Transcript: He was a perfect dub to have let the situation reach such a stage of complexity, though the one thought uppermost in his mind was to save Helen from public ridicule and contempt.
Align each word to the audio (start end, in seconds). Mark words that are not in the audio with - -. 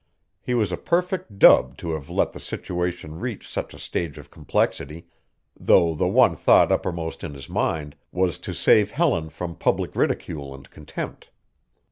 He 0.41 0.55
was 0.55 0.71
a 0.71 0.77
perfect 0.77 1.37
dub 1.37 1.77
to 1.77 1.91
have 1.93 2.09
let 2.09 2.33
the 2.33 2.39
situation 2.39 3.19
reach 3.19 3.47
such 3.47 3.71
a 3.71 3.77
stage 3.77 4.17
of 4.17 4.31
complexity, 4.31 5.05
though 5.55 5.93
the 5.93 6.07
one 6.07 6.35
thought 6.35 6.71
uppermost 6.71 7.23
in 7.23 7.35
his 7.35 7.47
mind 7.47 7.95
was 8.11 8.39
to 8.39 8.53
save 8.55 8.89
Helen 8.89 9.29
from 9.29 9.55
public 9.55 9.95
ridicule 9.95 10.55
and 10.55 10.67
contempt. 10.71 11.29